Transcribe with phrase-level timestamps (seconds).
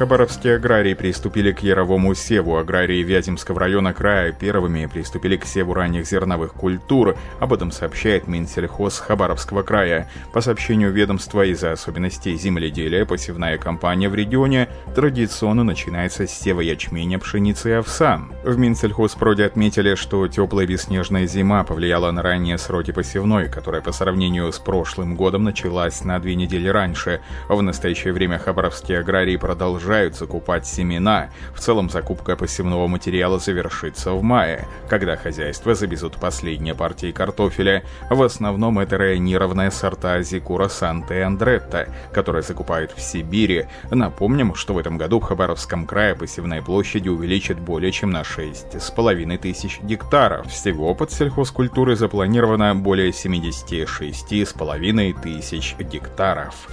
[0.00, 2.56] Хабаровские аграрии приступили к яровому севу.
[2.56, 7.18] Аграрии Вяземского района края первыми приступили к севу ранних зерновых культур.
[7.38, 10.08] Об этом сообщает Минсельхоз Хабаровского края.
[10.32, 17.18] По сообщению ведомства из-за особенностей земледелия, посевная кампания в регионе традиционно начинается с сева ячменя,
[17.18, 18.22] пшеницы и овса.
[18.42, 24.50] В Минсельхозпроде отметили, что теплая бесснежная зима повлияла на ранние сроки посевной, которая по сравнению
[24.50, 27.20] с прошлым годом началась на две недели раньше.
[27.50, 31.30] В настоящее время хабаровские аграрии продолжают продолжают закупать семена.
[31.52, 37.82] В целом закупка посевного материала завершится в мае, когда хозяйства завезут последние партии картофеля.
[38.08, 43.66] В основном это районированные сорта Зикура Санта и Андретта, которые закупают в Сибири.
[43.90, 49.38] Напомним, что в этом году в Хабаровском крае посевная площадь увеличит более чем на 6,5
[49.38, 50.46] тысяч гектаров.
[50.46, 56.68] Всего под сельхозкультуры запланировано более 76,5 тысяч гектаров.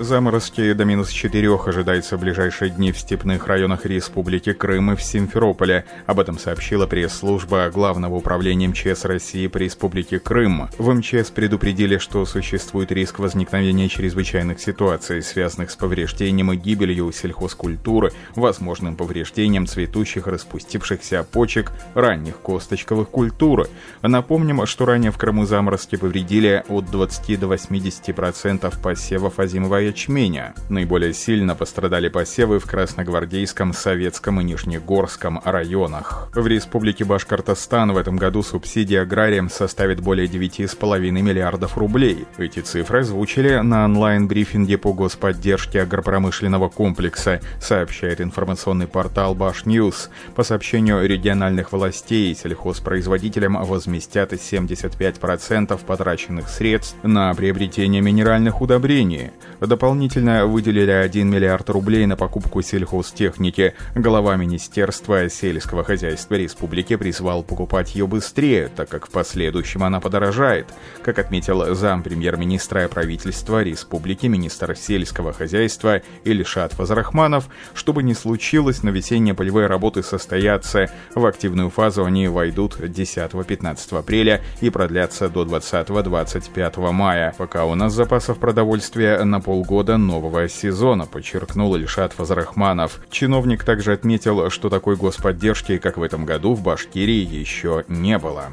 [0.00, 5.02] Заморозки до минус 4 ожидается в ближайшие дни в степных районах Республики Крым и в
[5.02, 5.84] Симферополе.
[6.06, 10.70] Об этом сообщила пресс-служба Главного управления МЧС России по Республике Крым.
[10.78, 18.10] В МЧС предупредили, что существует риск возникновения чрезвычайных ситуаций, связанных с повреждением и гибелью сельхозкультуры,
[18.34, 23.68] возможным повреждением цветущих распустившихся почек ранних косточковых культур.
[24.00, 30.54] Напомним, что ранее в Крыму заморозки повредили от 20 до 80% посевов озимого ячменя.
[30.68, 36.28] Наиболее сильно пострадали посевы в Красногвардейском, Советском и Нижнегорском районах.
[36.34, 42.26] В Республике Башкортостан в этом году субсидия аграриям составит более 9,5 миллиардов рублей.
[42.38, 50.10] Эти цифры озвучили на онлайн-брифинге по господдержке агропромышленного комплекса, сообщает информационный портал Башньюз.
[50.34, 59.32] По сообщению региональных властей, сельхозпроизводителям возместят 75% потраченных средств на приобретение минеральных удобрений.
[59.80, 63.72] Дополнительно выделили 1 миллиард рублей на покупку сельхозтехники.
[63.94, 70.66] Глава Министерства сельского хозяйства республики призвал покупать ее быстрее, так как в последующем она подорожает.
[71.02, 78.90] Как отметил зам премьер-министра правительства республики, министр сельского хозяйства Ильшат Фазрахманов, чтобы не случилось, но
[78.90, 80.90] весенние полевые работы состоятся.
[81.14, 87.34] В активную фазу они войдут 10-15 апреля и продлятся до 20-25 мая.
[87.38, 92.98] Пока у нас запасов продовольствия на пол полгода нового сезона, подчеркнул Ильшат Фазрахманов.
[93.10, 98.44] Чиновник также отметил, что такой господдержки, как в этом году, в Башкирии еще не было.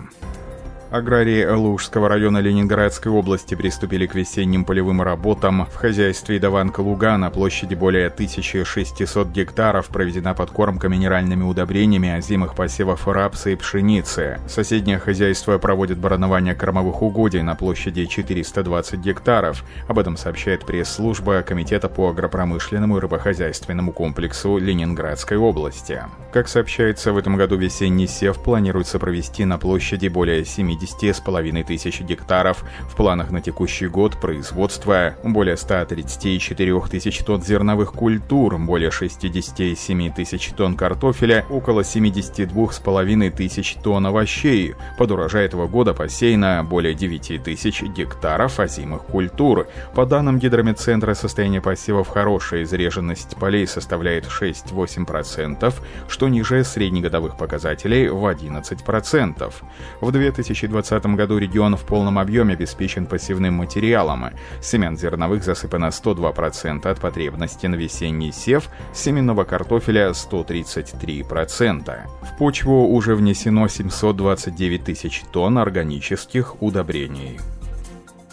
[0.90, 5.66] Аграрии Лужского района Ленинградской области приступили к весенним полевым работам.
[5.66, 13.06] В хозяйстве Даванка Луга на площади более 1600 гектаров проведена подкормка минеральными удобрениями озимых посевов
[13.06, 14.40] рапса и пшеницы.
[14.48, 19.66] Соседнее хозяйство проводит баранование кормовых угодий на площади 420 гектаров.
[19.90, 26.02] Об этом сообщает пресс-служба Комитета по агропромышленному и рыбохозяйственному комплексу Ленинградской области.
[26.32, 32.02] Как сообщается, в этом году весенний сев планируется провести на площади более 7 70,5 тысяч
[32.02, 32.64] гектаров.
[32.90, 40.50] В планах на текущий год производство более 134 тысяч тонн зерновых культур, более 67 тысяч
[40.50, 44.76] тонн картофеля, около 72,5 тысяч тонн овощей.
[44.98, 49.68] Под урожай этого года посеяно более 9 тысяч гектаров озимых культур.
[49.96, 55.74] По данным гидромедцентра, состояние посевов хорошая, изреженность полей составляет 6-8%,
[56.08, 59.54] что ниже среднегодовых показателей в 11%.
[60.02, 64.26] В 2000 2020 году регион в полном объеме обеспечен посевным материалом.
[64.62, 72.00] Семян зерновых засыпано 102% от потребности на весенний сев, семенного картофеля 133%.
[72.22, 77.40] В почву уже внесено 729 тысяч тонн органических удобрений.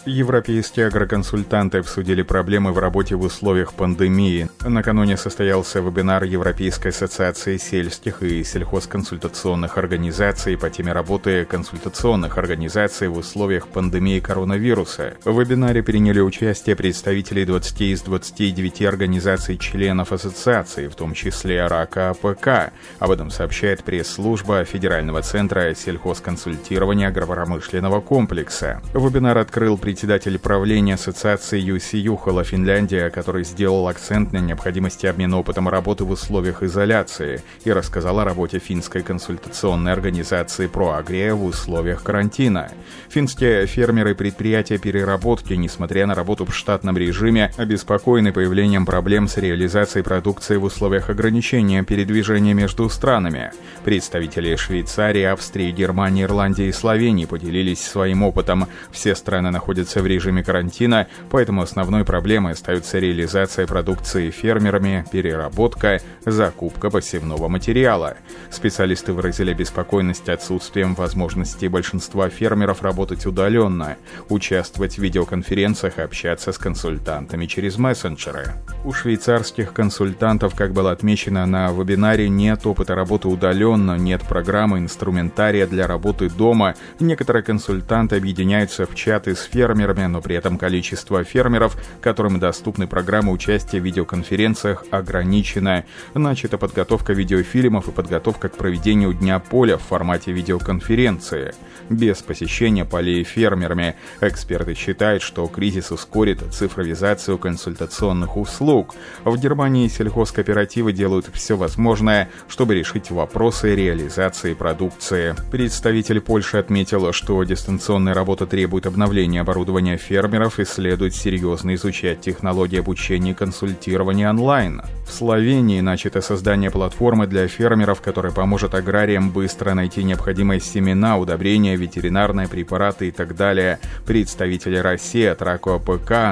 [0.05, 4.49] Европейские агроконсультанты обсудили проблемы в работе в условиях пандемии.
[4.61, 13.17] Накануне состоялся вебинар Европейской ассоциации сельских и сельхозконсультационных организаций по теме работы консультационных организаций в
[13.17, 15.15] условиях пандемии коронавируса.
[15.25, 22.11] В вебинаре приняли участие представители 20 из 29 организаций членов ассоциации, в том числе РАКО
[22.11, 22.71] АПК.
[22.99, 28.83] Об этом сообщает пресс-служба Федерального центра сельхозконсультирования агропромышленного комплекса.
[28.93, 35.39] Вебинар открыл президент председатель правления ассоциации Юсси Юхола Финляндия, который сделал акцент на необходимости обмена
[35.39, 42.03] опытом работы в условиях изоляции и рассказал о работе финской консультационной организации «Проагрия» в условиях
[42.03, 42.67] карантина.
[43.07, 49.37] Финские фермеры и предприятия переработки, несмотря на работу в штатном режиме, обеспокоены появлением проблем с
[49.37, 53.53] реализацией продукции в условиях ограничения передвижения между странами.
[53.85, 58.67] Представители Швейцарии, Австрии, Германии, Ирландии и Словении поделились своим опытом.
[58.91, 66.89] Все страны находятся в режиме карантина, поэтому основной проблемой остается реализация продукции фермерами, переработка, закупка
[66.89, 68.17] посевного материала.
[68.49, 73.97] Специалисты выразили обеспокоенность отсутствием возможности большинства фермеров работать удаленно,
[74.29, 78.53] участвовать в видеоконференциях общаться с консультантами через мессенджеры.
[78.83, 85.67] У швейцарских консультантов, как было отмечено на вебинаре, нет опыта работы удаленно, нет программы инструментария
[85.67, 86.75] для работы дома.
[86.99, 93.31] Некоторые консультанты объединяются в чаты с фермерами, но при этом количество фермеров, которым доступны программы
[93.33, 95.83] участия в видеоконференциях, ограничено.
[96.13, 101.53] Начата подготовка видеофильмов и подготовка к проведению Дня поля в формате видеоконференции.
[101.89, 108.95] Без посещения полей фермерами эксперты считают, что кризис ускорит цифровизацию консультационных услуг.
[109.25, 115.35] В Германии сельхозкооперативы делают все возможное, чтобы решить вопросы реализации продукции.
[115.51, 119.64] Представитель Польши отметил, что дистанционная работа требует обновления оборудования
[119.97, 124.81] фермеров и следует серьезно изучать технологии обучения и консультирования онлайн.
[125.07, 131.75] В Словении начато создание платформы для фермеров, которая поможет аграриям быстро найти необходимые семена, удобрения,
[131.75, 133.79] ветеринарные препараты и так далее.
[134.05, 135.79] Представитель России от Рако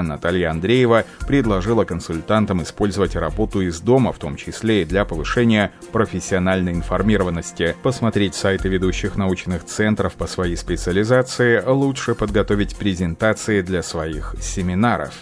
[0.02, 6.74] Наталья Андреева предложила консультантам использовать работу из дома, в том числе и для повышения профессиональной
[6.74, 7.76] информированности.
[7.84, 12.76] Посмотреть сайты ведущих научных центров по своей специализации, лучше подготовить
[13.14, 15.14] презентации для своих семинаров.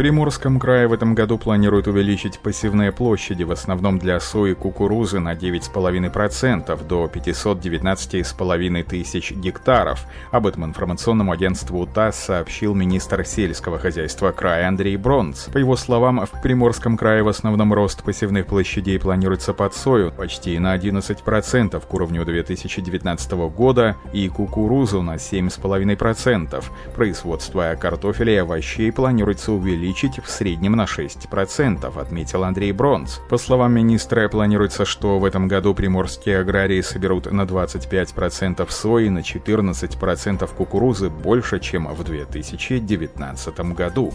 [0.00, 5.20] Приморском крае в этом году планируют увеличить посевные площади, в основном для сои и кукурузы,
[5.20, 10.06] на 9,5% до 519,5 тысяч гектаров.
[10.30, 15.48] Об этом информационному агентству ТАСС сообщил министр сельского хозяйства края Андрей Бронц.
[15.52, 20.58] По его словам, в Приморском крае в основном рост посевных площадей планируется под сою почти
[20.58, 26.64] на 11% к уровню 2019 года и кукурузу на 7,5%.
[26.94, 33.18] Производство картофеля и овощей планируется увеличить увеличить в среднем на 6%, отметил Андрей Бронц.
[33.28, 39.20] По словам министра, планируется, что в этом году приморские аграрии соберут на 25% сои, на
[39.20, 44.12] 14% кукурузы больше, чем в 2019 году.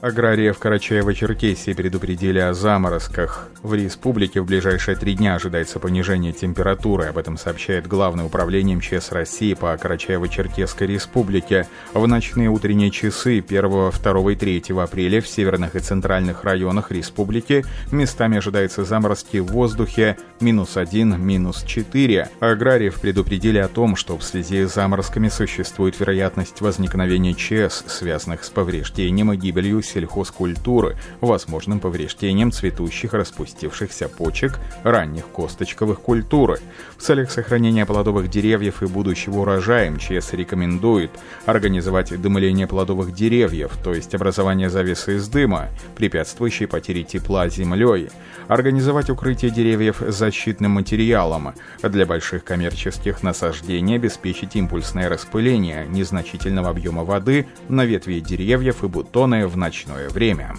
[0.00, 3.50] Агрария в Карачаево-Черкесии предупредили о заморозках.
[3.62, 7.04] В республике в ближайшие три дня ожидается понижение температуры.
[7.04, 11.68] Об этом сообщает Главное управление МЧС России по Карачаево-Черкесской республике.
[11.92, 17.66] В ночные утренние часы 1, 2 и 3 апреля в северных и центральных районах республики
[17.92, 22.28] местами ожидаются заморозки в воздухе минус 1, минус 4.
[22.40, 28.48] Аграриев предупредили о том, что в связи с заморозками существует вероятность возникновения ЧС, связанных с
[28.48, 36.58] повреждением и гибелью сельхозкультуры, возможным повреждением цветущих распустившихся почек ранних косточковых культур.
[36.96, 41.10] В целях сохранения плодовых деревьев и будущего урожая МЧС рекомендует
[41.46, 48.08] организовать дымление плодовых деревьев, то есть образование завесы из дыма, препятствующей потере тепла землей,
[48.48, 57.46] организовать укрытие деревьев защитным материалом, для больших коммерческих насаждений обеспечить импульсное распыление незначительного объема воды
[57.68, 60.54] на ветви деревьев и бутоны в ночном ночное время.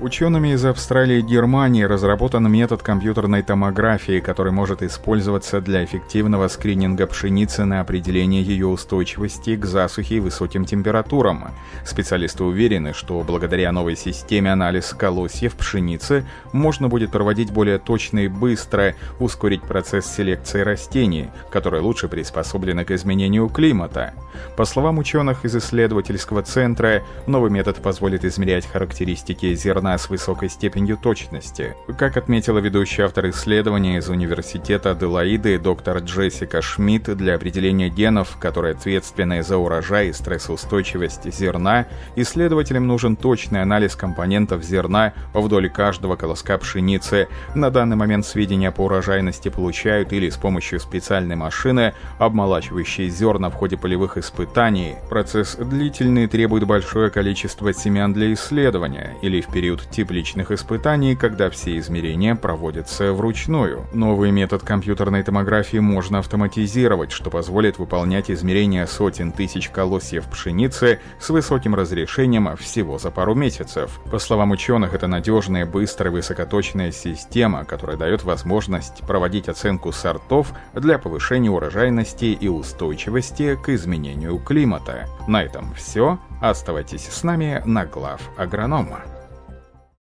[0.00, 7.06] Учеными из Австралии и Германии разработан метод компьютерной томографии, который может использоваться для эффективного скрининга
[7.06, 11.48] пшеницы на определение ее устойчивости к засухе и высоким температурам.
[11.84, 18.28] Специалисты уверены, что благодаря новой системе анализ колосьев пшеницы можно будет проводить более точно и
[18.28, 24.14] быстро, ускорить процесс селекции растений, которые лучше приспособлены к изменению климата.
[24.56, 30.48] По словам ученых из исследовательского центра, новый метод позволит измерять характеристики зерна зерна с высокой
[30.48, 31.74] степенью точности.
[31.98, 38.74] Как отметила ведущий автор исследования из университета Аделаиды доктор Джессика Шмидт, для определения генов, которые
[38.74, 46.58] ответственны за урожай и стрессоустойчивость зерна, исследователям нужен точный анализ компонентов зерна вдоль каждого колоска
[46.58, 47.28] пшеницы.
[47.54, 53.54] На данный момент сведения по урожайности получают или с помощью специальной машины, обмолачивающей зерна в
[53.54, 54.94] ходе полевых испытаний.
[55.08, 61.50] Процесс длительный требует большое количество семян для исследования, или в период метод тепличных испытаний, когда
[61.50, 63.86] все измерения проводятся вручную.
[63.92, 71.30] Новый метод компьютерной томографии можно автоматизировать, что позволит выполнять измерения сотен тысяч колосьев пшеницы с
[71.30, 74.00] высоким разрешением всего за пару месяцев.
[74.10, 80.98] По словам ученых, это надежная, быстрая, высокоточная система, которая дает возможность проводить оценку сортов для
[80.98, 85.08] повышения урожайности и устойчивости к изменению климата.
[85.26, 86.18] На этом все.
[86.40, 89.19] Оставайтесь с нами на глав агронома.